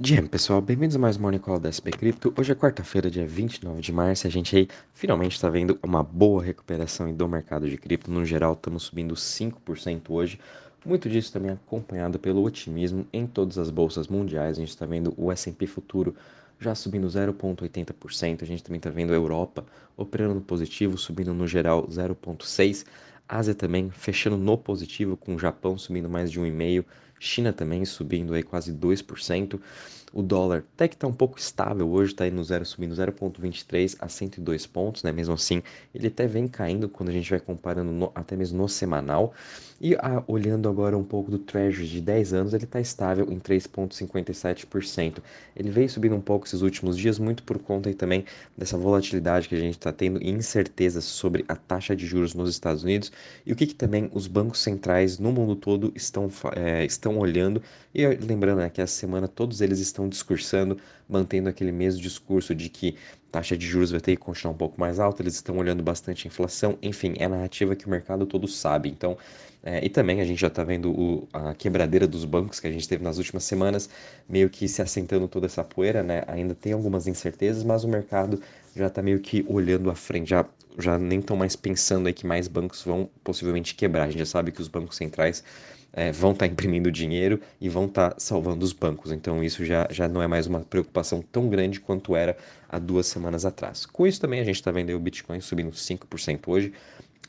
Jam, 0.00 0.26
pessoal, 0.26 0.60
bem-vindos 0.60 0.96
a 0.96 0.98
mais 0.98 1.16
um 1.16 1.20
Morning 1.20 1.38
Call 1.38 1.60
da 1.60 1.70
SP 1.70 1.92
Cripto. 1.92 2.34
Hoje 2.36 2.50
é 2.50 2.54
quarta-feira, 2.54 3.10
dia 3.10 3.26
29 3.26 3.80
de 3.80 3.92
março, 3.92 4.26
a 4.26 4.30
gente 4.30 4.56
aí 4.56 4.68
finalmente 4.94 5.32
está 5.32 5.48
vendo 5.48 5.78
uma 5.82 6.02
boa 6.02 6.42
recuperação 6.42 7.12
do 7.12 7.28
mercado 7.28 7.68
de 7.68 7.76
cripto. 7.76 8.10
No 8.10 8.24
geral, 8.24 8.54
estamos 8.54 8.84
subindo 8.84 9.14
5% 9.14 10.10
hoje. 10.10 10.40
Muito 10.84 11.08
disso 11.08 11.32
também 11.32 11.52
acompanhado 11.52 12.18
pelo 12.18 12.42
otimismo 12.42 13.06
em 13.12 13.26
todas 13.26 13.58
as 13.58 13.70
bolsas 13.70 14.08
mundiais. 14.08 14.56
A 14.56 14.60
gente 14.60 14.70
está 14.70 14.86
vendo 14.86 15.14
o 15.16 15.30
S&P 15.30 15.66
Futuro 15.66 16.16
já 16.58 16.74
subindo 16.74 17.06
0,80%. 17.06 18.42
A 18.42 18.46
gente 18.46 18.64
também 18.64 18.78
está 18.78 18.90
vendo 18.90 19.12
a 19.12 19.16
Europa 19.16 19.64
operando 19.96 20.34
no 20.34 20.40
positivo, 20.40 20.96
subindo 20.96 21.32
no 21.34 21.46
geral 21.46 21.86
0,6%. 21.86 22.86
Ásia 23.28 23.54
também 23.54 23.88
fechando 23.90 24.36
no 24.36 24.58
positivo, 24.58 25.16
com 25.16 25.36
o 25.36 25.38
Japão 25.38 25.78
subindo 25.78 26.08
mais 26.08 26.30
de 26.30 26.40
1,5%. 26.40 26.84
China 27.22 27.52
também 27.52 27.84
subindo 27.84 28.34
aí 28.34 28.42
quase 28.42 28.72
2%. 28.72 29.60
O 30.12 30.22
dólar 30.22 30.62
até 30.74 30.88
que 30.88 30.94
está 30.94 31.06
um 31.06 31.12
pouco 31.12 31.38
estável 31.38 31.90
hoje, 31.90 32.12
está 32.12 32.24
aí 32.24 32.30
no 32.30 32.44
zero, 32.44 32.66
subindo 32.66 32.94
0,23 32.94 33.96
a 33.98 34.08
102 34.08 34.66
pontos, 34.66 35.02
né? 35.02 35.10
Mesmo 35.10 35.32
assim, 35.32 35.62
ele 35.94 36.08
até 36.08 36.26
vem 36.26 36.46
caindo 36.46 36.86
quando 36.86 37.08
a 37.08 37.12
gente 37.12 37.30
vai 37.30 37.40
comparando 37.40 37.90
no, 37.90 38.12
até 38.14 38.36
mesmo 38.36 38.58
no 38.58 38.68
semanal. 38.68 39.32
E 39.80 39.96
ah, 39.96 40.22
olhando 40.28 40.68
agora 40.68 40.96
um 40.96 41.02
pouco 41.02 41.30
do 41.30 41.38
Treasury 41.38 41.88
de 41.88 42.00
10 42.00 42.34
anos, 42.34 42.54
ele 42.54 42.64
está 42.64 42.78
estável 42.78 43.26
em 43.32 43.40
3,57%. 43.40 45.18
Ele 45.56 45.70
veio 45.70 45.88
subindo 45.88 46.14
um 46.14 46.20
pouco 46.20 46.46
esses 46.46 46.60
últimos 46.60 46.96
dias, 46.96 47.18
muito 47.18 47.42
por 47.42 47.58
conta 47.58 47.88
aí 47.88 47.94
também 47.94 48.24
dessa 48.56 48.76
volatilidade 48.76 49.48
que 49.48 49.54
a 49.54 49.58
gente 49.58 49.74
está 49.74 49.92
tendo 49.92 50.22
e 50.22 50.30
incertezas 50.30 51.04
sobre 51.04 51.44
a 51.48 51.56
taxa 51.56 51.96
de 51.96 52.06
juros 52.06 52.34
nos 52.34 52.50
Estados 52.50 52.84
Unidos 52.84 53.10
e 53.44 53.52
o 53.52 53.56
que, 53.56 53.66
que 53.66 53.74
também 53.74 54.10
os 54.12 54.26
bancos 54.26 54.60
centrais 54.60 55.18
no 55.18 55.32
mundo 55.32 55.56
todo 55.56 55.90
estão, 55.96 56.30
é, 56.54 56.84
estão 56.84 57.11
olhando. 57.18 57.62
E 57.94 58.06
lembrando 58.06 58.58
né, 58.58 58.70
que 58.70 58.80
essa 58.80 58.94
semana 58.94 59.26
todos 59.26 59.60
eles 59.60 59.78
estão 59.78 60.02
estão 60.02 60.08
discursando, 60.08 60.78
mantendo 61.08 61.48
aquele 61.48 61.72
mesmo 61.72 62.00
discurso 62.00 62.54
de 62.54 62.68
que 62.68 62.96
taxa 63.30 63.56
de 63.56 63.66
juros 63.66 63.90
vai 63.90 64.00
ter 64.00 64.12
que 64.12 64.22
continuar 64.22 64.52
um 64.52 64.56
pouco 64.56 64.78
mais 64.78 64.98
alta, 64.98 65.22
eles 65.22 65.34
estão 65.34 65.56
olhando 65.56 65.82
bastante 65.82 66.26
a 66.26 66.28
inflação, 66.28 66.76
enfim, 66.82 67.14
é 67.18 67.24
a 67.24 67.28
narrativa 67.28 67.74
que 67.74 67.86
o 67.86 67.90
mercado 67.90 68.26
todo 68.26 68.46
sabe. 68.46 68.90
Então, 68.90 69.16
é, 69.62 69.82
e 69.82 69.88
também 69.88 70.20
a 70.20 70.24
gente 70.24 70.40
já 70.40 70.48
está 70.48 70.62
vendo 70.62 70.90
o, 70.90 71.28
a 71.32 71.54
quebradeira 71.54 72.06
dos 72.06 72.24
bancos 72.24 72.60
que 72.60 72.66
a 72.66 72.72
gente 72.72 72.86
teve 72.86 73.02
nas 73.02 73.16
últimas 73.16 73.44
semanas, 73.44 73.88
meio 74.28 74.50
que 74.50 74.68
se 74.68 74.82
assentando 74.82 75.26
toda 75.28 75.46
essa 75.46 75.64
poeira, 75.64 76.02
né? 76.02 76.24
Ainda 76.26 76.54
tem 76.54 76.72
algumas 76.72 77.06
incertezas, 77.06 77.64
mas 77.64 77.84
o 77.84 77.88
mercado 77.88 78.40
já 78.76 78.88
está 78.88 79.00
meio 79.00 79.20
que 79.20 79.44
olhando 79.48 79.88
à 79.90 79.94
frente, 79.94 80.28
já, 80.28 80.44
já 80.78 80.98
nem 80.98 81.20
estão 81.20 81.36
mais 81.36 81.56
pensando 81.56 82.08
aí 82.08 82.12
que 82.12 82.26
mais 82.26 82.48
bancos 82.48 82.82
vão 82.82 83.08
possivelmente 83.24 83.74
quebrar. 83.74 84.04
A 84.04 84.10
gente 84.10 84.18
já 84.18 84.26
sabe 84.26 84.50
que 84.52 84.60
os 84.60 84.68
bancos 84.68 84.96
centrais 84.96 85.42
é, 85.92 86.10
vão 86.10 86.32
estar 86.32 86.46
tá 86.46 86.52
imprimindo 86.52 86.90
dinheiro 86.90 87.40
e 87.60 87.68
vão 87.68 87.86
estar 87.86 88.10
tá 88.10 88.16
salvando 88.18 88.64
os 88.64 88.72
bancos. 88.72 89.12
Então 89.12 89.42
isso 89.44 89.64
já, 89.64 89.86
já 89.90 90.08
não 90.08 90.22
é 90.22 90.26
mais 90.26 90.46
uma 90.46 90.60
preocupação 90.60 91.22
tão 91.22 91.48
grande 91.48 91.80
quanto 91.80 92.16
era 92.16 92.36
há 92.68 92.78
duas 92.78 93.06
semanas 93.06 93.44
atrás. 93.44 93.84
Com 93.84 94.06
isso 94.06 94.20
também 94.20 94.40
a 94.40 94.44
gente 94.44 94.56
está 94.56 94.70
vendo 94.70 94.90
o 94.90 94.98
Bitcoin 94.98 95.40
subindo 95.40 95.72
5% 95.72 96.40
hoje 96.46 96.72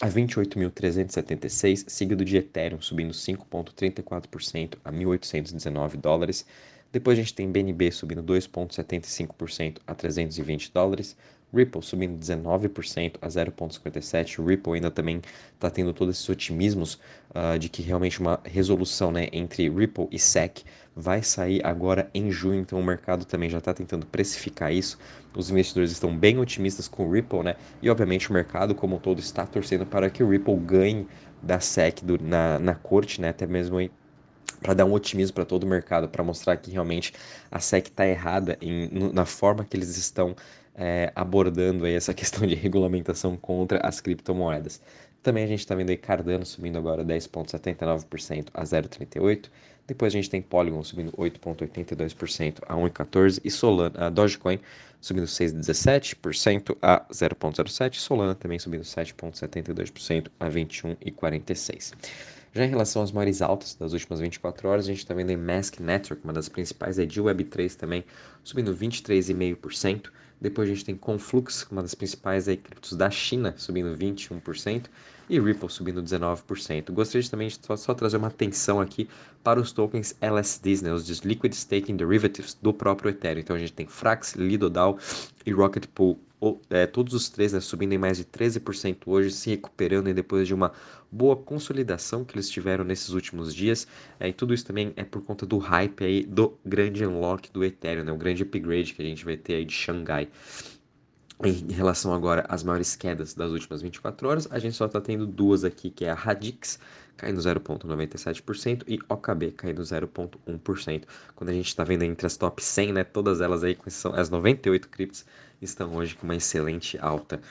a 0.01 0.09
28.376, 0.09 1.85
seguido 1.87 2.25
de 2.25 2.37
Ethereum 2.37 2.81
subindo 2.81 3.13
5,34% 3.13 4.77
a 4.83 4.91
1.819 4.91 5.97
dólares. 5.97 6.45
Depois 6.91 7.17
a 7.17 7.21
gente 7.21 7.33
tem 7.33 7.51
BNB 7.51 7.91
subindo 7.91 8.23
2,75% 8.23 9.77
a 9.85 9.95
320 9.95 10.71
dólares. 10.71 11.17
Ripple 11.53 11.81
subindo 11.81 12.17
19% 12.17 13.15
a 13.21 13.27
0,57. 13.27 14.39
O 14.39 14.45
Ripple 14.45 14.73
ainda 14.73 14.89
também 14.89 15.21
está 15.53 15.69
tendo 15.69 15.93
todos 15.93 16.15
esses 16.15 16.27
otimismos 16.27 16.99
uh, 17.29 17.57
de 17.59 17.69
que 17.69 17.81
realmente 17.81 18.19
uma 18.19 18.39
resolução 18.43 19.11
né, 19.11 19.27
entre 19.31 19.69
Ripple 19.69 20.07
e 20.11 20.19
SEC 20.19 20.63
vai 20.95 21.23
sair 21.23 21.65
agora 21.65 22.09
em 22.13 22.29
junho, 22.31 22.59
então 22.59 22.79
o 22.79 22.83
mercado 22.83 23.25
também 23.25 23.49
já 23.49 23.57
está 23.57 23.73
tentando 23.73 24.05
precificar 24.05 24.71
isso. 24.71 24.97
Os 25.35 25.49
investidores 25.49 25.91
estão 25.91 26.15
bem 26.15 26.37
otimistas 26.37 26.87
com 26.87 27.07
o 27.07 27.11
Ripple, 27.11 27.43
né? 27.43 27.55
E 27.81 27.89
obviamente 27.89 28.29
o 28.29 28.33
mercado 28.33 28.75
como 28.75 28.97
um 28.97 28.99
todo 28.99 29.19
está 29.19 29.45
torcendo 29.45 29.85
para 29.85 30.09
que 30.09 30.23
o 30.23 30.29
Ripple 30.29 30.55
ganhe 30.57 31.07
da 31.41 31.59
SEC 31.59 32.03
do, 32.03 32.21
na, 32.21 32.59
na 32.59 32.75
corte, 32.75 33.19
né? 33.19 33.29
Até 33.29 33.47
mesmo 33.47 33.79
para 34.61 34.73
dar 34.73 34.85
um 34.85 34.93
otimismo 34.93 35.33
para 35.33 35.45
todo 35.45 35.63
o 35.63 35.67
mercado, 35.67 36.07
para 36.07 36.23
mostrar 36.23 36.55
que 36.57 36.71
realmente 36.71 37.13
a 37.51 37.59
SEC 37.59 37.87
está 37.87 38.07
errada 38.07 38.57
em, 38.61 38.89
na 39.11 39.25
forma 39.25 39.65
que 39.65 39.75
eles 39.75 39.97
estão 39.97 40.35
é, 40.75 41.11
abordando 41.15 41.85
aí 41.85 41.93
essa 41.93 42.13
questão 42.15 42.45
de 42.47 42.55
regulamentação 42.55 43.37
contra 43.37 43.79
as 43.85 43.99
criptomoedas. 44.01 44.81
Também 45.21 45.45
a 45.45 45.47
gente 45.47 45.59
está 45.59 45.73
vendo 45.73 45.89
aí 45.89 45.97
Cardano 45.97 46.45
subindo 46.45 46.77
agora 46.77 47.03
10,79% 47.03 48.47
a 48.53 48.63
0,38%. 48.63 49.49
Depois 49.85 50.13
a 50.13 50.15
gente 50.15 50.29
tem 50.29 50.41
Polygon 50.41 50.83
subindo 50.83 51.11
8,82% 51.13 52.59
a 52.67 52.73
1,14% 52.75 53.41
e 53.43 53.51
Solana, 53.51 54.07
a 54.07 54.09
Dogecoin 54.09 54.59
subindo 54.99 55.25
6,17% 55.25 56.77
a 56.81 57.05
0,07%. 57.11 57.95
Solana 57.95 58.33
também 58.33 58.59
subindo 58.59 58.83
7,72% 58.83 60.29
a 60.39 60.49
21,46%. 60.49 61.93
Já 62.53 62.65
em 62.65 62.69
relação 62.69 63.01
às 63.01 63.11
maiores 63.11 63.41
altas 63.41 63.75
das 63.75 63.93
últimas 63.93 64.19
24 64.19 64.69
horas, 64.69 64.85
a 64.85 64.87
gente 64.87 64.99
está 64.99 65.13
vendo 65.13 65.31
em 65.31 65.37
Mask 65.37 65.79
Network, 65.79 66.23
uma 66.23 66.31
das 66.31 66.47
principais 66.47 66.99
é 66.99 67.05
de 67.05 67.21
Web3 67.21 67.75
também, 67.75 68.05
subindo 68.43 68.75
23,5%. 68.75 70.11
Depois 70.43 70.69
a 70.69 70.73
gente 70.73 70.83
tem 70.83 70.97
Conflux, 70.97 71.65
uma 71.71 71.81
das 71.81 71.95
principais 71.95 72.49
aí, 72.49 72.57
criptos 72.57 72.97
da 72.97 73.09
China, 73.09 73.55
subindo 73.57 73.95
21%. 73.95 74.87
E 75.29 75.39
Ripple 75.39 75.69
subindo 75.69 76.01
19%. 76.01 76.91
Gostaria 76.91 77.29
também 77.29 77.47
de 77.47 77.59
só, 77.61 77.75
só, 77.75 77.93
trazer 77.93 78.17
uma 78.17 78.27
atenção 78.27 78.81
aqui 78.81 79.07
para 79.43 79.59
os 79.59 79.71
tokens 79.71 80.15
LSDs, 80.19 80.81
né, 80.81 80.91
os 80.91 81.07
Liquid 81.19 81.53
Staking 81.53 81.95
Derivatives 81.95 82.57
do 82.61 82.73
próprio 82.73 83.09
Ethereum. 83.09 83.39
Então 83.41 83.55
a 83.55 83.59
gente 83.59 83.73
tem 83.73 83.87
Frax, 83.87 84.33
Lido 84.33 84.69
DAO 84.69 84.97
e 85.45 85.51
Rocket 85.51 85.85
Pool 85.87 86.19
é, 86.69 86.85
todos 86.85 87.13
os 87.13 87.29
três 87.29 87.53
né, 87.53 87.59
subindo 87.61 87.93
em 87.93 87.97
mais 87.97 88.17
de 88.17 88.25
13% 88.25 88.97
hoje, 89.05 89.31
se 89.31 89.49
recuperando 89.51 90.13
depois 90.13 90.47
de 90.47 90.53
uma 90.53 90.73
boa 91.11 91.35
consolidação 91.35 92.25
que 92.25 92.35
eles 92.35 92.49
tiveram 92.49 92.83
nesses 92.83 93.09
últimos 93.09 93.53
dias. 93.53 93.87
É, 94.19 94.27
e 94.27 94.33
tudo 94.33 94.53
isso 94.53 94.65
também 94.65 94.91
é 94.95 95.03
por 95.03 95.21
conta 95.21 95.45
do 95.45 95.57
hype 95.57 96.03
aí 96.03 96.25
do 96.25 96.57
grande 96.65 97.05
unlock 97.05 97.49
do 97.51 97.63
Ethereum, 97.63 98.03
né, 98.03 98.11
o 98.11 98.17
grande 98.17 98.43
upgrade 98.43 98.93
que 98.93 99.01
a 99.01 99.05
gente 99.05 99.23
vai 99.23 99.37
ter 99.37 99.55
aí 99.55 99.65
de 99.65 99.73
Xangai. 99.73 100.27
Em 101.41 101.71
relação 101.73 102.13
agora 102.13 102.45
às 102.47 102.63
maiores 102.63 102.95
quedas 102.95 103.33
das 103.33 103.51
últimas 103.51 103.81
24 103.81 104.27
horas, 104.27 104.47
a 104.51 104.59
gente 104.59 104.75
só 104.75 104.85
está 104.85 105.01
tendo 105.01 105.25
duas 105.25 105.63
aqui, 105.63 105.89
que 105.89 106.05
é 106.05 106.11
a 106.11 106.13
Radix, 106.13 106.79
caindo 107.17 107.39
0,97% 107.39 108.83
e 108.87 108.99
OKB 109.09 109.51
caindo 109.51 109.81
0,1%. 109.81 111.03
Quando 111.35 111.49
a 111.49 111.53
gente 111.53 111.67
está 111.67 111.83
vendo 111.83 112.03
entre 112.03 112.25
as 112.25 112.37
top 112.37 112.63
100, 112.63 112.93
né, 112.93 113.03
todas 113.03 113.41
elas 113.41 113.63
aí, 113.63 113.77
são 113.87 114.13
as 114.13 114.29
98 114.29 114.87
criptos, 114.89 115.25
estão 115.61 115.95
hoje 115.95 116.15
com 116.15 116.25
uma 116.25 116.35
excelente 116.35 116.97
alta. 116.99 117.41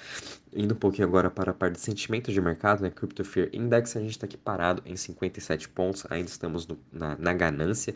Indo 0.54 0.74
um 0.74 0.76
pouquinho 0.76 1.08
agora 1.08 1.30
para 1.30 1.50
a 1.50 1.54
parte 1.54 1.74
de 1.74 1.80
sentimento 1.80 2.30
de 2.30 2.40
mercado, 2.40 2.82
né? 2.82 2.90
Crypto 2.90 3.24
Fear 3.24 3.48
Index, 3.54 3.96
a 3.96 4.00
gente 4.00 4.10
está 4.10 4.26
aqui 4.26 4.36
parado 4.36 4.82
em 4.84 4.94
57 4.94 5.66
pontos, 5.70 6.04
ainda 6.10 6.28
estamos 6.28 6.66
no, 6.66 6.78
na, 6.92 7.16
na, 7.18 7.32
ganância. 7.32 7.94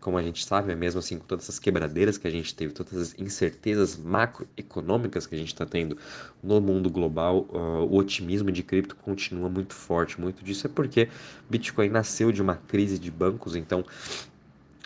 Como 0.00 0.16
a 0.16 0.22
gente 0.22 0.44
sabe, 0.46 0.72
é 0.72 0.74
mesmo 0.74 0.98
assim, 0.98 1.18
com 1.18 1.26
todas 1.26 1.44
essas 1.44 1.58
quebradeiras 1.58 2.16
que 2.16 2.26
a 2.26 2.30
gente 2.30 2.54
teve, 2.54 2.72
todas 2.72 2.94
as 2.94 3.18
incertezas 3.18 3.96
macroeconômicas 3.96 5.26
que 5.26 5.34
a 5.34 5.38
gente 5.38 5.48
está 5.48 5.66
tendo 5.66 5.98
no 6.42 6.60
mundo 6.60 6.88
global, 6.88 7.46
uh, 7.50 7.84
o 7.84 7.96
otimismo 7.96 8.50
de 8.50 8.62
cripto 8.62 8.96
continua 8.96 9.50
muito 9.50 9.74
forte. 9.74 10.18
Muito 10.18 10.42
disso 10.42 10.66
é 10.66 10.70
porque 10.70 11.08
Bitcoin 11.50 11.90
nasceu 11.90 12.32
de 12.32 12.40
uma 12.40 12.56
crise 12.56 12.98
de 12.98 13.10
bancos, 13.10 13.56
então 13.56 13.84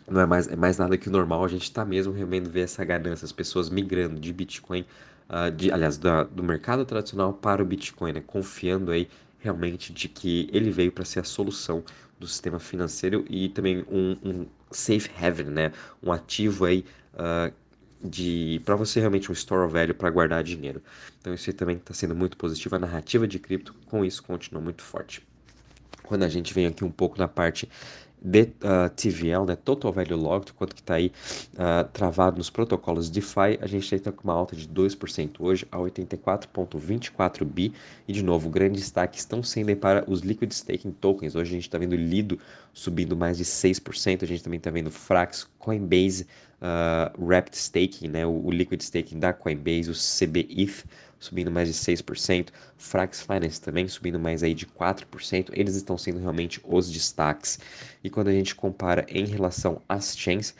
não 0.08 0.20
é 0.20 0.26
mais, 0.26 0.48
é 0.48 0.56
mais 0.56 0.78
nada 0.78 0.98
que 0.98 1.08
o 1.08 1.12
normal, 1.12 1.44
a 1.44 1.48
gente 1.48 1.62
está 1.62 1.84
mesmo 1.84 2.12
realmente 2.12 2.48
ver 2.48 2.62
essa 2.62 2.84
ganância, 2.84 3.24
as 3.24 3.32
pessoas 3.32 3.70
migrando 3.70 4.20
de 4.20 4.32
Bitcoin, 4.32 4.84
uh, 5.28 5.50
de, 5.50 5.70
aliás, 5.70 5.98
da, 5.98 6.24
do 6.24 6.42
mercado 6.42 6.84
tradicional 6.84 7.32
para 7.32 7.62
o 7.62 7.66
Bitcoin, 7.66 8.12
né? 8.12 8.22
confiando 8.26 8.90
aí 8.90 9.08
realmente 9.38 9.92
de 9.92 10.08
que 10.08 10.48
ele 10.52 10.70
veio 10.70 10.90
para 10.90 11.04
ser 11.04 11.20
a 11.20 11.24
solução 11.24 11.84
do 12.18 12.26
sistema 12.26 12.58
financeiro 12.58 13.24
e 13.28 13.48
também 13.48 13.84
um, 13.90 14.16
um 14.24 14.46
safe 14.70 15.10
haven, 15.20 15.46
né? 15.46 15.72
um 16.02 16.12
ativo 16.12 16.64
aí 16.64 16.84
uh, 17.14 17.52
de 18.02 18.60
para 18.64 18.76
você 18.76 19.00
realmente 19.00 19.30
um 19.30 19.32
store 19.32 19.70
velho 19.70 19.94
para 19.94 20.10
guardar 20.10 20.42
dinheiro. 20.42 20.82
Então 21.20 21.32
isso 21.32 21.48
aí 21.48 21.54
também 21.54 21.76
está 21.76 21.94
sendo 21.94 22.14
muito 22.14 22.36
positivo, 22.36 22.76
a 22.76 22.78
narrativa 22.78 23.26
de 23.26 23.38
cripto 23.38 23.74
com 23.86 24.04
isso 24.04 24.22
continua 24.22 24.62
muito 24.62 24.82
forte. 24.82 25.26
Quando 26.02 26.22
a 26.22 26.28
gente 26.28 26.52
vem 26.52 26.66
aqui 26.66 26.84
um 26.84 26.90
pouco 26.90 27.18
na 27.18 27.26
parte 27.26 27.68
de 28.24 28.42
uh, 28.42 28.88
TVL, 28.96 29.44
né, 29.46 29.54
Total 29.54 29.92
Value 29.92 30.16
Locked, 30.16 30.54
quanto 30.54 30.74
que 30.74 30.80
está 30.80 30.94
aí 30.94 31.12
uh, 31.52 31.86
travado 31.92 32.38
nos 32.38 32.48
protocolos 32.48 33.10
DeFi, 33.10 33.58
a 33.60 33.66
gente 33.66 33.94
está 33.94 34.10
com 34.10 34.24
uma 34.24 34.32
alta 34.32 34.56
de 34.56 34.66
2% 34.66 35.36
hoje 35.40 35.66
a 35.70 35.76
84,24 35.76 37.44
bi. 37.44 37.70
E 38.08 38.12
de 38.14 38.24
novo, 38.24 38.48
grande 38.48 38.78
destaque 38.78 39.18
estão 39.18 39.42
sendo 39.42 39.76
para 39.76 40.10
os 40.10 40.20
Liquid 40.20 40.50
Staking 40.50 40.92
Tokens. 40.92 41.34
Hoje 41.34 41.50
a 41.50 41.54
gente 41.54 41.64
está 41.64 41.76
vendo 41.76 41.94
Lido 41.94 42.38
subindo 42.72 43.14
mais 43.14 43.36
de 43.36 43.44
6%, 43.44 44.22
a 44.22 44.26
gente 44.26 44.42
também 44.42 44.58
está 44.58 44.70
vendo 44.70 44.90
Frax, 44.90 45.46
Coinbase, 45.58 46.26
uh, 46.64 47.26
Rapid 47.26 47.54
Staking, 47.54 48.08
né, 48.08 48.26
o, 48.26 48.46
o 48.46 48.50
Liquid 48.50 48.80
Staking 48.80 49.18
da 49.18 49.32
Coinbase, 49.32 49.90
o 49.90 49.94
CBIF 49.94 50.84
subindo 51.18 51.50
mais 51.50 51.68
de 51.68 51.74
6%, 51.74 52.48
Frax 52.76 53.22
Finance 53.22 53.60
também 53.60 53.88
subindo 53.88 54.18
mais 54.18 54.42
aí 54.42 54.52
de 54.54 54.66
4%, 54.66 55.50
eles 55.52 55.74
estão 55.74 55.96
sendo 55.96 56.18
realmente 56.18 56.60
os 56.64 56.90
destaques. 56.90 57.58
E 58.02 58.10
quando 58.10 58.28
a 58.28 58.32
gente 58.32 58.54
compara 58.54 59.04
em 59.08 59.26
relação 59.26 59.80
às 59.88 60.16
chains, 60.16 60.54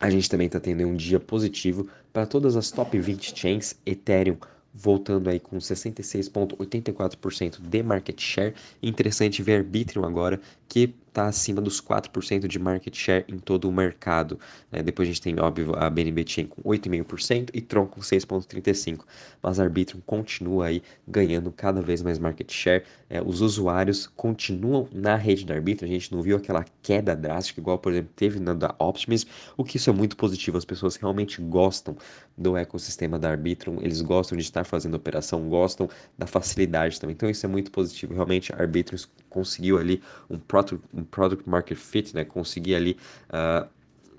A 0.00 0.10
gente 0.10 0.28
também 0.30 0.46
está 0.46 0.60
tendo 0.60 0.84
um 0.86 0.94
dia 0.96 1.18
positivo 1.20 1.88
para 2.12 2.26
todas 2.26 2.56
as 2.56 2.70
top 2.70 2.98
20 2.98 3.36
chains, 3.36 3.74
Ethereum 3.84 4.36
voltando 4.72 5.28
aí 5.28 5.40
com 5.40 5.58
66,84% 5.58 7.60
de 7.60 7.82
market 7.82 8.20
share. 8.20 8.54
Interessante 8.82 9.42
ver 9.42 9.58
Arbitrum 9.58 10.04
agora, 10.04 10.40
que 10.68 10.94
está 11.18 11.26
acima 11.26 11.60
dos 11.60 11.80
4% 11.80 12.46
de 12.46 12.58
market 12.58 12.94
share 12.94 13.24
em 13.28 13.38
todo 13.38 13.68
o 13.68 13.72
mercado. 13.72 14.38
É, 14.70 14.82
depois 14.82 15.08
a 15.08 15.10
gente 15.10 15.20
tem, 15.20 15.38
óbvio, 15.40 15.74
a 15.76 15.90
BNB 15.90 16.24
com 16.48 16.62
8,5% 16.62 17.50
e 17.52 17.60
Tron 17.60 17.86
com 17.86 18.00
6,35%. 18.00 19.00
Mas 19.42 19.58
a 19.58 19.64
Arbitrum 19.64 20.00
continua 20.06 20.66
aí 20.66 20.82
ganhando 21.06 21.50
cada 21.50 21.82
vez 21.82 22.02
mais 22.02 22.18
market 22.18 22.50
share. 22.52 22.84
É, 23.10 23.20
os 23.20 23.40
usuários 23.40 24.06
continuam 24.06 24.88
na 24.92 25.16
rede 25.16 25.44
da 25.44 25.54
Arbitrum. 25.54 25.88
A 25.88 25.90
gente 25.90 26.12
não 26.12 26.22
viu 26.22 26.36
aquela 26.36 26.64
queda 26.82 27.16
drástica, 27.16 27.60
igual, 27.60 27.78
por 27.78 27.92
exemplo, 27.92 28.12
teve 28.14 28.38
na 28.38 28.54
da 28.54 28.74
Optimism, 28.78 29.28
o 29.56 29.64
que 29.64 29.76
isso 29.76 29.90
é 29.90 29.92
muito 29.92 30.16
positivo. 30.16 30.58
As 30.58 30.64
pessoas 30.64 30.96
realmente 30.96 31.40
gostam 31.40 31.96
do 32.36 32.56
ecossistema 32.56 33.18
da 33.18 33.30
Arbitrum, 33.30 33.78
eles 33.80 34.00
gostam 34.00 34.36
de 34.36 34.44
estar 34.44 34.64
fazendo 34.64 34.94
operação, 34.94 35.48
gostam 35.48 35.88
da 36.16 36.26
facilidade 36.26 37.00
também. 37.00 37.14
Então 37.14 37.28
isso 37.28 37.44
é 37.44 37.48
muito 37.48 37.70
positivo. 37.70 38.14
Realmente 38.14 38.52
a 38.52 38.60
Arbitrum 38.60 38.96
conseguiu 39.28 39.78
ali 39.78 40.02
um 40.28 40.38
product, 40.38 40.84
um 40.92 41.04
product 41.04 41.48
market 41.48 41.76
fit, 41.76 42.14
né? 42.14 42.24
Conseguir 42.24 42.74
ali 42.74 42.96
uh, 43.28 43.68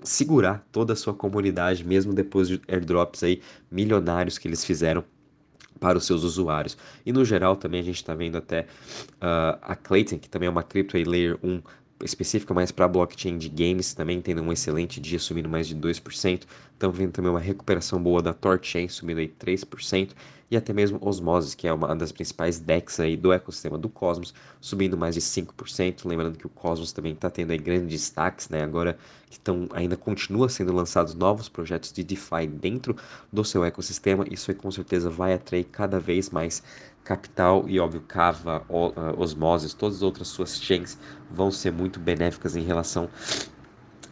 segurar 0.02 0.66
toda 0.72 0.92
a 0.92 0.96
sua 0.96 1.14
comunidade, 1.14 1.84
mesmo 1.84 2.12
depois 2.12 2.48
de 2.48 2.60
airdrops 2.68 3.22
aí 3.22 3.40
milionários 3.70 4.38
que 4.38 4.48
eles 4.48 4.64
fizeram 4.64 5.04
para 5.78 5.96
os 5.96 6.04
seus 6.04 6.22
usuários. 6.22 6.76
E 7.04 7.12
no 7.12 7.24
geral 7.24 7.56
também 7.56 7.80
a 7.80 7.84
gente 7.84 7.96
está 7.96 8.14
vendo 8.14 8.36
até 8.36 8.62
uh, 8.62 9.58
a 9.62 9.74
Clayton, 9.74 10.18
que 10.18 10.28
também 10.28 10.46
é 10.46 10.50
uma 10.50 10.62
crypto 10.62 10.96
layer 10.96 11.38
1 11.42 11.62
específica 12.04 12.54
mais 12.54 12.70
para 12.70 12.88
blockchain 12.88 13.36
de 13.38 13.48
games, 13.48 13.94
também 13.94 14.20
tendo 14.20 14.42
um 14.42 14.52
excelente 14.52 15.00
dia, 15.00 15.18
subindo 15.18 15.48
mais 15.48 15.66
de 15.66 15.76
2%. 15.76 16.42
Estamos 16.72 16.96
vendo 16.96 17.12
também 17.12 17.30
uma 17.30 17.40
recuperação 17.40 18.02
boa 18.02 18.22
da 18.22 18.32
Torchain, 18.32 18.88
subindo 18.88 19.18
aí 19.18 19.28
3%, 19.28 20.10
e 20.50 20.56
até 20.56 20.72
mesmo 20.72 20.98
Osmosis, 21.00 21.54
que 21.54 21.68
é 21.68 21.72
uma 21.72 21.94
das 21.94 22.10
principais 22.10 22.58
DEX 22.58 22.98
aí 22.98 23.16
do 23.16 23.32
ecossistema 23.32 23.78
do 23.78 23.88
Cosmos, 23.88 24.34
subindo 24.60 24.96
mais 24.96 25.14
de 25.14 25.20
5%. 25.20 26.06
Lembrando 26.06 26.36
que 26.36 26.46
o 26.46 26.50
Cosmos 26.50 26.92
também 26.92 27.12
está 27.12 27.30
tendo 27.30 27.52
aí 27.52 27.58
grandes 27.58 27.88
destaques, 27.88 28.48
né? 28.48 28.62
Agora 28.62 28.98
que 29.28 29.36
estão, 29.36 29.68
ainda 29.72 29.96
continua 29.96 30.48
sendo 30.48 30.72
lançados 30.72 31.14
novos 31.14 31.48
projetos 31.48 31.92
de 31.92 32.02
DeFi 32.02 32.48
dentro 32.48 32.96
do 33.32 33.44
seu 33.44 33.64
ecossistema, 33.64 34.24
isso 34.28 34.50
aí 34.50 34.56
com 34.56 34.70
certeza 34.70 35.08
vai 35.08 35.34
atrair 35.34 35.64
cada 35.64 36.00
vez 36.00 36.30
mais 36.30 36.62
Capital 37.04 37.64
e, 37.68 37.80
óbvio, 37.80 38.02
Cava, 38.02 38.64
Osmosis, 39.16 39.72
todas 39.72 39.96
as 39.96 40.02
outras 40.02 40.28
suas 40.28 40.60
chains 40.60 40.98
vão 41.30 41.50
ser 41.50 41.72
muito 41.72 41.98
benéficas 41.98 42.56
em 42.56 42.62
relação 42.62 43.08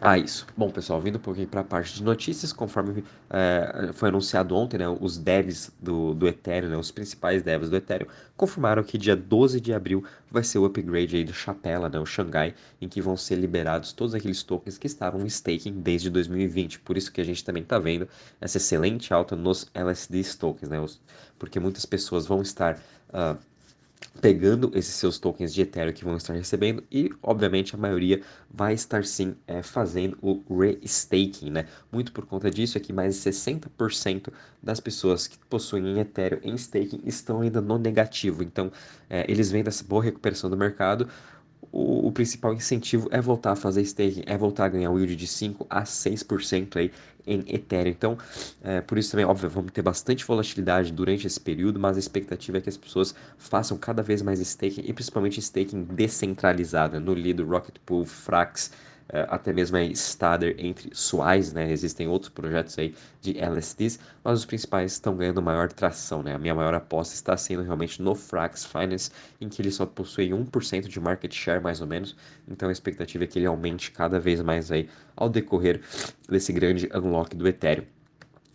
a 0.01 0.17
isso. 0.17 0.47
Bom, 0.55 0.69
pessoal, 0.69 1.01
vindo 1.01 1.17
um 1.17 1.21
pouquinho 1.21 1.47
para 1.47 1.61
a 1.61 1.63
parte 1.63 1.95
de 1.95 2.03
notícias, 2.03 2.53
conforme 2.53 3.03
é, 3.29 3.91
foi 3.93 4.09
anunciado 4.09 4.55
ontem, 4.55 4.77
né, 4.77 4.87
os 4.87 5.17
devs 5.17 5.71
do, 5.79 6.13
do 6.13 6.27
Ethereum, 6.27 6.69
né, 6.69 6.77
os 6.77 6.89
principais 6.89 7.43
devs 7.43 7.69
do 7.69 7.75
Ethereum, 7.75 8.07
confirmaram 8.37 8.81
que 8.83 8.97
dia 8.97 9.15
12 9.15 9.59
de 9.59 9.73
abril 9.73 10.03
vai 10.31 10.43
ser 10.43 10.57
o 10.57 10.65
upgrade 10.65 11.17
aí 11.17 11.23
do 11.25 11.33
Chapela, 11.33 11.89
né, 11.89 11.99
o 11.99 12.05
Xangai, 12.05 12.53
em 12.79 12.87
que 12.87 13.01
vão 13.01 13.17
ser 13.17 13.35
liberados 13.35 13.91
todos 13.91 14.15
aqueles 14.15 14.41
tokens 14.41 14.77
que 14.77 14.87
estavam 14.87 15.21
em 15.21 15.27
staking 15.27 15.81
desde 15.81 16.09
2020. 16.09 16.79
Por 16.79 16.95
isso 16.95 17.11
que 17.11 17.19
a 17.19 17.25
gente 17.25 17.43
também 17.43 17.63
está 17.63 17.77
vendo 17.77 18.07
essa 18.39 18.57
excelente 18.57 19.13
alta 19.13 19.35
nos 19.35 19.69
LSD 19.73 20.23
tokens, 20.37 20.69
né, 20.69 20.79
os, 20.79 21.01
porque 21.37 21.59
muitas 21.59 21.85
pessoas 21.85 22.25
vão 22.25 22.41
estar... 22.41 22.79
Uh, 23.09 23.48
pegando 24.21 24.71
esses 24.75 24.95
seus 24.95 25.17
tokens 25.17 25.53
de 25.53 25.61
Ethereum 25.61 25.93
que 25.93 26.03
vão 26.03 26.17
estar 26.17 26.33
recebendo 26.33 26.83
e, 26.91 27.09
obviamente, 27.23 27.75
a 27.75 27.77
maioria 27.77 28.21
vai 28.49 28.73
estar 28.73 29.05
sim 29.05 29.35
é, 29.47 29.61
fazendo 29.61 30.17
o 30.21 30.43
restaking, 30.49 31.49
né? 31.49 31.65
Muito 31.91 32.11
por 32.11 32.25
conta 32.25 32.49
disso 32.51 32.77
é 32.77 32.81
que 32.81 32.91
mais 32.91 33.15
de 33.15 33.21
60% 33.21 34.31
das 34.61 34.79
pessoas 34.79 35.27
que 35.27 35.37
possuem 35.49 35.99
Ethereum 35.99 36.39
em 36.43 36.55
staking 36.55 37.01
estão 37.05 37.41
ainda 37.41 37.61
no 37.61 37.77
negativo. 37.77 38.43
Então, 38.43 38.71
é, 39.09 39.25
eles 39.29 39.51
vêm 39.51 39.63
dessa 39.63 39.83
boa 39.83 40.03
recuperação 40.03 40.49
do 40.49 40.57
mercado, 40.57 41.07
o, 41.71 42.07
o, 42.07 42.11
principal 42.11 42.53
incentivo 42.53 43.07
é 43.11 43.21
voltar 43.21 43.51
a 43.51 43.55
fazer 43.55 43.81
staking, 43.81 44.23
é 44.25 44.37
voltar 44.37 44.65
a 44.65 44.69
ganhar 44.69 44.91
yield 44.91 45.15
de 45.15 45.27
5 45.27 45.67
a 45.69 45.83
6% 45.83 46.77
aí 46.77 46.91
em 47.27 47.43
Ethereum. 47.47 47.91
Então, 47.91 48.17
é, 48.63 48.81
por 48.81 48.97
isso 48.97 49.11
também, 49.11 49.25
óbvio, 49.25 49.49
vamos 49.49 49.71
ter 49.71 49.81
bastante 49.81 50.25
volatilidade 50.25 50.91
durante 50.91 51.27
esse 51.27 51.39
período, 51.39 51.79
mas 51.79 51.95
a 51.95 51.99
expectativa 51.99 52.57
é 52.57 52.61
que 52.61 52.69
as 52.69 52.77
pessoas 52.77 53.13
façam 53.37 53.77
cada 53.77 54.01
vez 54.01 54.21
mais 54.21 54.39
staking 54.39 54.81
e 54.85 54.93
principalmente 54.93 55.39
staking 55.39 55.83
descentralizada 55.83 56.99
no 56.99 57.13
Lido, 57.13 57.45
Rocket 57.45 57.75
Pool, 57.85 58.05
Frax, 58.05 58.71
até 59.27 59.51
mesmo 59.51 59.77
aí 59.77 59.91
Stader 59.95 60.55
entre 60.57 60.89
Suais, 60.93 61.51
né? 61.53 61.71
Existem 61.71 62.07
outros 62.07 62.29
projetos 62.29 62.77
aí 62.77 62.93
de 63.21 63.39
LSDs, 63.39 63.99
mas 64.23 64.39
os 64.39 64.45
principais 64.45 64.93
estão 64.93 65.15
ganhando 65.15 65.41
maior 65.41 65.71
tração, 65.71 66.21
né? 66.21 66.35
A 66.35 66.37
minha 66.37 66.55
maior 66.55 66.73
aposta 66.73 67.15
está 67.15 67.35
sendo 67.35 67.63
realmente 67.63 68.01
no 68.01 68.15
Frax 68.15 68.65
Finance, 68.65 69.11
em 69.41 69.49
que 69.49 69.61
ele 69.61 69.71
só 69.71 69.85
possui 69.85 70.29
1% 70.29 70.87
de 70.87 70.99
market 70.99 71.33
share 71.33 71.61
mais 71.61 71.81
ou 71.81 71.87
menos, 71.87 72.15
então 72.47 72.69
a 72.69 72.71
expectativa 72.71 73.23
é 73.23 73.27
que 73.27 73.39
ele 73.39 73.45
aumente 73.45 73.91
cada 73.91 74.19
vez 74.19 74.41
mais 74.41 74.71
aí 74.71 74.89
ao 75.15 75.29
decorrer 75.29 75.81
desse 76.27 76.53
grande 76.53 76.89
unlock 76.93 77.35
do 77.35 77.47
Ethereum. 77.47 77.98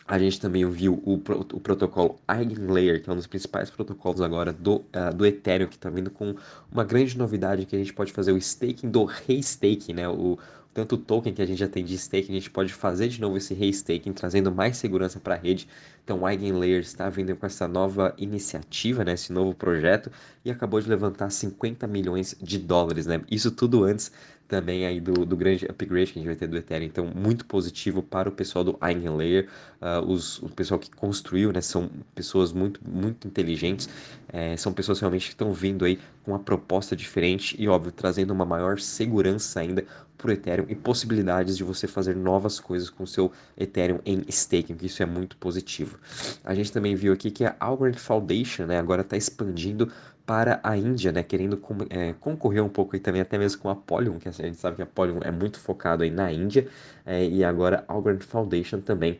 A 0.06 0.18
gente 0.18 0.38
também 0.38 0.68
viu 0.68 1.02
o, 1.04 1.14
o 1.14 1.60
protocolo 1.60 2.20
Eigenlayer, 2.28 3.02
que 3.02 3.08
é 3.08 3.12
um 3.12 3.16
dos 3.16 3.26
principais 3.26 3.70
protocolos 3.70 4.20
agora 4.20 4.52
do, 4.52 4.76
uh, 4.76 5.14
do 5.14 5.24
Ethereum, 5.24 5.66
que 5.66 5.76
está 5.76 5.88
vindo 5.88 6.10
com 6.10 6.34
uma 6.70 6.84
grande 6.84 7.16
novidade 7.16 7.64
que 7.64 7.74
a 7.74 7.78
gente 7.78 7.92
pode 7.94 8.12
fazer 8.12 8.32
o 8.32 8.36
staking 8.36 8.90
do 8.90 9.04
restaking, 9.04 9.94
né? 9.94 10.06
O, 10.06 10.38
tanto 10.74 10.96
o 10.96 10.98
token 10.98 11.32
que 11.32 11.40
a 11.40 11.46
gente 11.46 11.58
já 11.58 11.68
tem 11.68 11.84
de 11.84 11.94
staking, 11.94 12.32
a 12.32 12.34
gente 12.34 12.50
pode 12.50 12.74
fazer 12.74 13.08
de 13.08 13.20
novo 13.20 13.38
esse 13.38 13.54
restaking, 13.54 14.12
trazendo 14.12 14.52
mais 14.52 14.76
segurança 14.76 15.20
para 15.20 15.36
a 15.36 15.38
rede. 15.38 15.68
Então 16.02 16.20
o 16.20 16.28
Eigenlayer 16.28 16.80
está 16.80 17.08
vindo 17.08 17.34
com 17.36 17.46
essa 17.46 17.66
nova 17.66 18.12
iniciativa, 18.18 19.04
né, 19.04 19.12
esse 19.14 19.32
novo 19.32 19.54
projeto, 19.54 20.10
e 20.44 20.50
acabou 20.50 20.80
de 20.80 20.88
levantar 20.88 21.30
50 21.30 21.86
milhões 21.86 22.36
de 22.42 22.58
dólares, 22.58 23.06
né? 23.06 23.22
Isso 23.30 23.50
tudo 23.52 23.84
antes 23.84 24.12
também 24.46 24.86
aí 24.86 25.00
do, 25.00 25.24
do 25.24 25.36
grande 25.36 25.66
upgrade 25.66 26.12
que 26.12 26.18
a 26.18 26.22
gente 26.22 26.26
vai 26.26 26.36
ter 26.36 26.46
do 26.46 26.56
Ethereum. 26.56 26.86
Então, 26.86 27.06
muito 27.06 27.44
positivo 27.46 28.02
para 28.02 28.28
o 28.28 28.32
pessoal 28.32 28.64
do 28.64 28.78
Eigenlayer, 28.82 29.48
uh, 29.80 30.04
os, 30.06 30.38
o 30.42 30.48
pessoal 30.48 30.78
que 30.78 30.90
construiu, 30.90 31.52
né, 31.52 31.60
são 31.60 31.90
pessoas 32.14 32.52
muito, 32.52 32.80
muito 32.86 33.26
inteligentes, 33.26 33.88
é, 34.28 34.56
são 34.56 34.72
pessoas 34.72 35.00
realmente 35.00 35.26
que 35.26 35.32
estão 35.32 35.52
vindo 35.52 35.84
aí 35.84 35.98
com 36.24 36.32
uma 36.32 36.38
proposta 36.38 36.94
diferente 36.96 37.56
e, 37.58 37.68
óbvio, 37.68 37.92
trazendo 37.92 38.32
uma 38.32 38.44
maior 38.44 38.78
segurança 38.78 39.60
ainda 39.60 39.84
para 40.16 40.28
o 40.28 40.32
Ethereum 40.32 40.66
e 40.68 40.74
possibilidades 40.74 41.56
de 41.56 41.64
você 41.64 41.86
fazer 41.86 42.16
novas 42.16 42.58
coisas 42.58 42.88
com 42.88 43.04
o 43.04 43.06
seu 43.06 43.30
Ethereum 43.56 44.00
em 44.06 44.24
staking, 44.28 44.74
que 44.74 44.86
isso 44.86 45.02
é 45.02 45.06
muito 45.06 45.36
positivo. 45.36 45.98
A 46.42 46.54
gente 46.54 46.72
também 46.72 46.94
viu 46.94 47.12
aqui 47.12 47.30
que 47.30 47.44
a 47.44 47.54
Algorand 47.60 47.94
Foundation, 47.94 48.66
né, 48.66 48.78
agora 48.78 49.02
está 49.02 49.16
expandindo 49.16 49.90
para 50.26 50.58
a 50.62 50.76
Índia, 50.76 51.12
né, 51.12 51.22
querendo 51.22 51.60
é, 51.90 52.14
concorrer 52.14 52.64
um 52.64 52.68
pouco 52.68 52.96
e 52.96 53.00
também 53.00 53.20
até 53.20 53.36
mesmo 53.36 53.60
com 53.60 53.68
a 53.68 53.76
Polygon, 53.76 54.18
que 54.18 54.28
a 54.28 54.32
gente 54.32 54.56
sabe 54.56 54.76
que 54.76 54.82
a 54.82 54.86
Polygon 54.86 55.20
é 55.22 55.30
muito 55.30 55.58
focado 55.58 56.02
aí 56.02 56.10
na 56.10 56.32
Índia, 56.32 56.66
é, 57.04 57.26
e 57.26 57.44
agora 57.44 57.84
a 57.86 57.92
Algorand 57.92 58.20
Foundation 58.20 58.80
também 58.80 59.18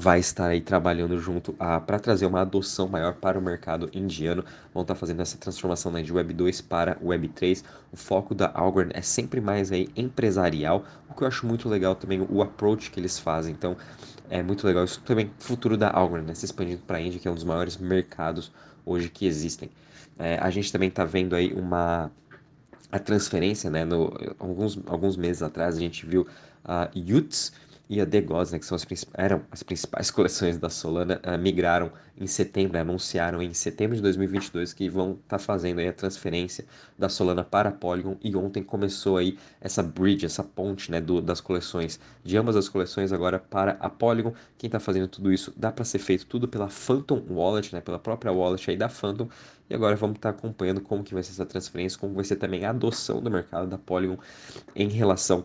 vai 0.00 0.18
estar 0.18 0.46
aí 0.46 0.62
trabalhando 0.62 1.18
junto 1.18 1.52
para 1.52 1.98
trazer 1.98 2.24
uma 2.24 2.40
adoção 2.40 2.88
maior 2.88 3.14
para 3.14 3.38
o 3.38 3.42
mercado 3.42 3.90
indiano. 3.92 4.42
Vão 4.72 4.80
estar 4.80 4.94
fazendo 4.94 5.20
essa 5.20 5.36
transformação 5.36 5.92
né, 5.92 6.00
de 6.02 6.10
Web 6.10 6.32
2 6.32 6.62
para 6.62 6.96
Web 7.02 7.28
3. 7.28 7.62
O 7.92 7.98
foco 7.98 8.34
da 8.34 8.50
Algorand 8.54 8.92
é 8.94 9.02
sempre 9.02 9.42
mais 9.42 9.70
aí 9.70 9.90
empresarial, 9.94 10.84
o 11.06 11.12
que 11.12 11.22
eu 11.22 11.28
acho 11.28 11.46
muito 11.46 11.68
legal 11.68 11.94
também 11.94 12.26
o 12.30 12.40
approach 12.40 12.90
que 12.90 12.98
eles 12.98 13.18
fazem. 13.18 13.52
Então, 13.52 13.76
é 14.30 14.42
muito 14.42 14.66
legal 14.66 14.84
isso 14.84 15.00
também 15.02 15.30
futuro 15.38 15.76
da 15.76 15.90
Algorand, 15.90 16.24
né, 16.24 16.34
se 16.34 16.44
expandindo 16.44 16.82
para 16.86 16.98
a 16.98 17.00
Índia, 17.00 17.18
que 17.18 17.28
é 17.28 17.30
um 17.30 17.34
dos 17.34 17.44
maiores 17.44 17.76
mercados 17.76 18.52
hoje 18.86 19.08
que 19.08 19.26
existem. 19.26 19.68
É, 20.18 20.38
a 20.38 20.50
gente 20.50 20.70
também 20.72 20.88
está 20.88 21.04
vendo 21.04 21.34
aí 21.34 21.52
uma 21.52 22.10
a 22.92 22.98
transferência, 22.98 23.70
né? 23.70 23.84
No, 23.84 24.12
alguns, 24.38 24.78
alguns 24.86 25.16
meses 25.16 25.42
atrás 25.42 25.76
a 25.76 25.80
gente 25.80 26.04
viu 26.04 26.26
a 26.64 26.88
uh, 26.94 27.16
Utes 27.16 27.52
e 27.90 28.00
a 28.00 28.06
The 28.06 28.20
Gods, 28.20 28.52
né, 28.52 28.60
que 28.60 28.64
são 28.64 28.76
as, 28.76 28.86
eram 29.14 29.42
as 29.50 29.64
principais 29.64 30.10
coleções 30.12 30.56
da 30.56 30.70
Solana, 30.70 31.20
uh, 31.26 31.36
migraram 31.36 31.90
em 32.16 32.26
setembro, 32.28 32.78
anunciaram 32.78 33.42
em 33.42 33.52
setembro 33.52 33.96
de 33.96 34.02
2022 34.02 34.72
que 34.72 34.88
vão 34.88 35.14
estar 35.14 35.22
tá 35.26 35.38
fazendo 35.40 35.80
a 35.80 35.92
transferência 35.92 36.64
da 36.96 37.08
Solana 37.08 37.42
para 37.42 37.70
a 37.70 37.72
Polygon 37.72 38.16
e 38.22 38.36
ontem 38.36 38.62
começou 38.62 39.16
aí 39.16 39.36
essa 39.60 39.82
bridge, 39.82 40.24
essa 40.24 40.44
ponte, 40.44 40.88
né, 40.88 41.00
do, 41.00 41.20
das 41.20 41.40
coleções, 41.40 41.98
de 42.22 42.36
ambas 42.36 42.54
as 42.54 42.68
coleções 42.68 43.12
agora 43.12 43.40
para 43.40 43.72
a 43.80 43.90
Polygon. 43.90 44.32
Quem 44.56 44.68
está 44.68 44.78
fazendo 44.78 45.08
tudo 45.08 45.32
isso 45.32 45.52
dá 45.56 45.72
para 45.72 45.84
ser 45.84 45.98
feito 45.98 46.26
tudo 46.26 46.46
pela 46.46 46.68
Phantom 46.68 47.20
Wallet, 47.28 47.74
né, 47.74 47.80
pela 47.80 47.98
própria 47.98 48.30
wallet 48.30 48.70
aí 48.70 48.76
da 48.76 48.88
Phantom. 48.88 49.28
E 49.68 49.74
agora 49.74 49.96
vamos 49.96 50.14
estar 50.14 50.32
tá 50.32 50.38
acompanhando 50.38 50.80
como 50.80 51.02
que 51.02 51.12
vai 51.12 51.24
ser 51.24 51.32
essa 51.32 51.46
transferência, 51.46 51.98
como 51.98 52.14
vai 52.14 52.24
ser 52.24 52.36
também 52.36 52.64
a 52.64 52.70
adoção 52.70 53.20
do 53.20 53.28
mercado 53.28 53.66
da 53.66 53.78
Polygon 53.78 54.18
em 54.76 54.88
relação 54.88 55.44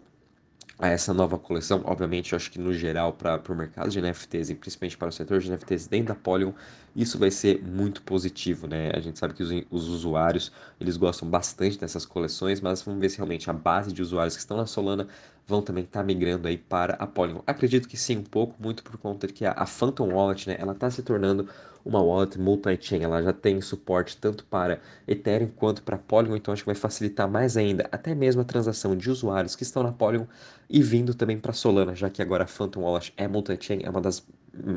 a 0.77 0.89
essa 0.89 1.13
nova 1.13 1.38
coleção. 1.38 1.82
Obviamente, 1.86 2.34
eu 2.34 2.36
acho 2.36 2.51
que 2.51 2.60
no 2.60 2.74
geral 2.74 3.13
para 3.13 3.41
o 3.50 3.55
mercado 3.55 3.89
de 3.89 4.01
NFTs 4.01 4.50
e 4.50 4.55
principalmente 4.55 4.98
para 4.98 5.08
o 5.08 5.12
setor 5.12 5.39
de 5.39 5.50
NFTs 5.50 5.88
dentro 5.88 6.08
da 6.08 6.15
Polygon, 6.15 6.53
isso 6.96 7.17
vai 7.17 7.32
ser 7.32 7.62
muito 7.63 8.01
positivo, 8.01 8.67
né? 8.67 8.91
A 8.94 9.00
gente 9.00 9.17
sabe 9.17 9.34
que 9.34 9.44
os, 9.44 9.51
os 9.70 9.88
usuários, 9.88 10.51
eles 10.79 10.98
gostam 10.98 11.29
bastante 11.29 11.77
dessas 11.77 12.05
coleções, 12.05 12.62
mas 12.62 12.82
vamos 12.82 13.00
ver 13.00 13.10
se 13.10 13.17
realmente 13.17 13.50
a 13.50 13.53
base 13.53 13.91
de 13.94 14.01
usuários 14.01 14.36
que 14.36 14.41
estão 14.41 14.58
na 14.58 14.65
Solana 14.65 15.08
vão 15.48 15.62
também 15.62 15.84
estar 15.84 16.00
tá 16.00 16.06
migrando 16.06 16.48
aí 16.48 16.58
para 16.58 16.94
a 16.96 17.06
Polygon. 17.08 17.44
Acredito 17.46 17.88
que 17.88 17.98
sim, 17.98 18.18
um 18.18 18.24
pouco, 18.24 18.56
muito 18.60 18.84
por 18.84 18.98
conta 18.98 19.28
de 19.28 19.34
que 19.34 19.46
a, 19.46 19.66
Phantom 19.66 20.14
Wallet, 20.14 20.48
né, 20.50 20.56
ela 20.60 20.74
está 20.74 20.90
se 20.90 21.04
tornando 21.04 21.48
uma 21.86 22.02
wallet 22.02 22.40
multi-chain, 22.40 23.04
ela 23.04 23.22
já 23.22 23.32
tem 23.32 23.62
suporte 23.62 24.18
tanto 24.18 24.44
para 24.46 24.80
Ethereum 25.08 25.50
quanto 25.56 25.84
para 25.84 26.00
Polygon, 26.00 26.36
então 26.36 26.52
acho 26.52 26.64
que 26.64 26.68
vai 26.68 26.75
facilitar 26.75 27.30
mais 27.30 27.56
ainda 27.56 27.88
até 27.92 28.16
mesmo 28.16 28.42
a 28.42 28.44
transação 28.44 28.98
de 28.98 29.12
usuários 29.12 29.56
que 29.56 29.62
estão 29.62 29.84
na 29.84 29.92
Polygon 29.92 30.28
e 30.68 30.82
vindo 30.82 31.14
também 31.14 31.38
para 31.38 31.54
Solana, 31.54 31.94
já 31.94 32.10
que 32.10 32.24
agora 32.24 32.46
a 32.46 32.48
Phantom 32.48 32.82
Wallet 32.82 33.14
é 33.16 33.28
multi-chain, 33.28 33.82
é 33.84 33.90
uma 33.90 34.02
das 34.02 34.25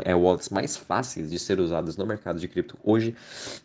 é, 0.05 0.15
wallets 0.15 0.51
mais 0.51 0.77
fáceis 0.77 1.31
de 1.31 1.39
ser 1.39 1.61
usadas 1.61 1.97
no 1.97 2.05
mercado 2.05 2.39
de 2.39 2.49
cripto 2.49 2.77
hoje, 2.83 3.15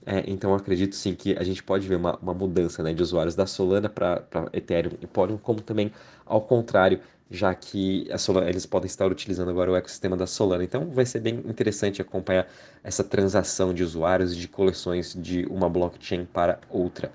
é, 0.06 0.24
então 0.28 0.54
acredito 0.54 0.96
sim 0.96 1.16
que 1.16 1.36
a 1.38 1.44
gente 1.44 1.62
pode 1.64 1.88
ver 1.88 1.96
uma, 1.96 2.18
uma 2.18 2.34
mudança 2.34 2.82
né, 2.84 2.94
de 2.94 3.02
usuários 3.02 3.36
da 3.36 3.46
Solana 3.46 3.90
para 3.90 4.24
Ethereum 4.54 4.94
e 5.02 5.08
Polygon, 5.08 5.38
como 5.38 5.60
também 5.62 5.92
ao 6.34 6.42
contrário 6.42 7.00
já 7.34 7.54
que 7.56 8.08
Solana, 8.18 8.48
eles 8.48 8.64
podem 8.64 8.86
estar 8.86 9.08
utilizando 9.08 9.50
agora 9.50 9.72
o 9.72 9.76
ecossistema 9.76 10.16
da 10.16 10.28
Solana. 10.28 10.64
Então 10.64 10.92
vai 10.92 11.04
ser 11.04 11.20
bem 11.20 11.36
interessante 11.48 12.00
acompanhar 12.00 12.48
essa 12.84 13.04
transação 13.04 13.74
de 13.74 13.84
usuários 13.84 14.34
e 14.34 14.36
de 14.36 14.48
coleções 14.48 15.16
de 15.20 15.44
uma 15.50 15.68
blockchain 15.68 16.26
para 16.26 16.60
outra. 16.70 17.12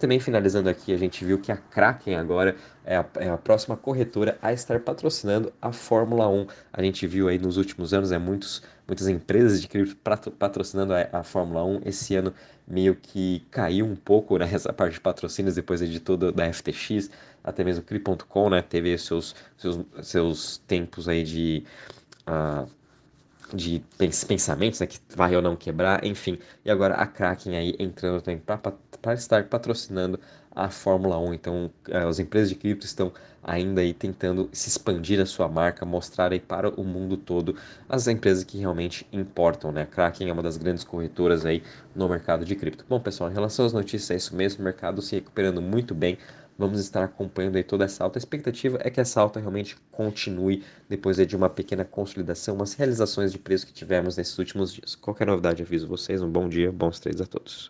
Também 0.00 0.18
finalizando 0.18 0.68
aqui, 0.68 0.92
a 0.92 0.96
gente 0.96 1.24
viu 1.24 1.38
que 1.38 1.52
a 1.52 1.56
Kraken 1.56 2.16
agora 2.16 2.56
é 2.84 2.96
a, 2.96 3.06
é 3.16 3.28
a, 3.28 3.36
próxima 3.36 3.76
corretora 3.76 4.38
a 4.42 4.52
estar 4.52 4.80
patrocinando 4.80 5.52
a 5.62 5.72
Fórmula 5.72 6.26
1. 6.26 6.46
A 6.72 6.82
gente 6.82 7.06
viu 7.06 7.28
aí 7.28 7.38
nos 7.38 7.56
últimos 7.56 7.94
anos 7.94 8.10
é 8.10 8.18
muitos, 8.18 8.62
muitas 8.90 9.06
empresas 9.06 9.62
de 9.62 9.68
cripto 9.68 9.96
patrocinando 10.32 10.92
a, 10.92 11.08
a 11.12 11.22
Fórmula 11.22 11.64
1. 11.64 11.82
Esse 11.84 12.16
ano 12.16 12.34
meio 12.66 12.96
que 12.96 13.46
caiu 13.48 13.86
um 13.86 13.94
pouco 13.94 14.36
né, 14.36 14.48
essa 14.52 14.72
parte 14.72 14.94
de 14.94 15.00
patrocínios 15.00 15.54
depois 15.54 15.80
de 15.80 16.00
toda 16.00 16.32
da 16.32 16.52
FTX, 16.52 17.08
até 17.44 17.62
mesmo 17.62 17.84
Cri.com, 17.84 18.50
né, 18.50 18.60
teve 18.62 18.98
seus, 18.98 19.36
seus, 19.56 19.78
seus 20.02 20.58
tempos 20.66 21.08
aí 21.08 21.22
de... 21.22 21.64
Uh, 22.26 22.68
de 23.52 23.82
pensamentos, 24.28 24.78
né, 24.78 24.86
que 24.86 25.00
vai 25.16 25.34
ou 25.34 25.42
não 25.42 25.56
quebrar, 25.56 26.04
enfim. 26.04 26.38
E 26.64 26.70
agora 26.70 26.94
a 26.94 27.04
Kraken 27.04 27.56
aí 27.56 27.74
entrando 27.80 28.22
também 28.22 28.40
para 28.40 29.14
estar 29.14 29.42
patrocinando 29.48 30.20
a 30.54 30.68
Fórmula 30.70 31.18
1. 31.18 31.34
Então, 31.34 31.70
eh, 31.88 31.98
as 31.98 32.18
empresas 32.18 32.48
de 32.48 32.54
cripto 32.54 32.84
estão 32.86 33.12
ainda 33.42 33.80
aí 33.80 33.92
tentando 33.94 34.48
se 34.52 34.68
expandir 34.68 35.20
a 35.20 35.26
sua 35.26 35.48
marca, 35.48 35.84
mostrar 35.86 36.32
aí 36.32 36.40
para 36.40 36.68
o 36.68 36.84
mundo 36.84 37.16
todo 37.16 37.56
as 37.88 38.06
empresas 38.06 38.44
que 38.44 38.58
realmente 38.58 39.06
importam, 39.12 39.72
né? 39.72 39.82
A 39.82 39.86
Kraken 39.86 40.28
é 40.28 40.32
uma 40.32 40.42
das 40.42 40.56
grandes 40.56 40.84
corretoras 40.84 41.44
aí 41.46 41.62
no 41.94 42.08
mercado 42.08 42.44
de 42.44 42.54
cripto. 42.56 42.84
Bom, 42.88 43.00
pessoal, 43.00 43.30
em 43.30 43.34
relação 43.34 43.64
às 43.64 43.72
notícias, 43.72 44.10
é 44.10 44.16
isso 44.16 44.34
mesmo, 44.36 44.60
o 44.60 44.64
mercado 44.64 45.00
se 45.02 45.14
recuperando 45.14 45.62
muito 45.62 45.94
bem. 45.94 46.18
Vamos 46.58 46.78
estar 46.80 47.02
acompanhando 47.02 47.56
aí 47.56 47.64
toda 47.64 47.84
essa 47.86 48.04
alta. 48.04 48.18
A 48.18 48.20
expectativa 48.20 48.78
é 48.82 48.90
que 48.90 49.00
essa 49.00 49.20
alta 49.20 49.40
realmente 49.40 49.76
continue 49.90 50.62
depois 50.88 51.16
de 51.16 51.34
uma 51.34 51.48
pequena 51.48 51.84
consolidação, 51.86 52.54
umas 52.54 52.74
realizações 52.74 53.32
de 53.32 53.38
preço 53.38 53.66
que 53.66 53.72
tivemos 53.72 54.16
nesses 54.16 54.38
últimos 54.38 54.72
dias. 54.72 54.94
Qualquer 54.94 55.26
novidade, 55.26 55.62
aviso 55.62 55.88
vocês. 55.88 56.20
Um 56.20 56.30
bom 56.30 56.48
dia, 56.48 56.70
bons 56.70 57.00
trades 57.00 57.20
a 57.22 57.26
todos. 57.26 57.68